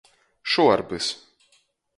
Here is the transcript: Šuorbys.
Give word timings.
Šuorbys. 0.53 1.07